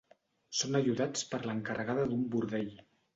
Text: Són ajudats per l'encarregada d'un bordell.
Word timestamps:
Són 0.59 0.77
ajudats 0.79 1.27
per 1.33 1.39
l'encarregada 1.47 2.07
d'un 2.15 2.25
bordell. 2.37 2.73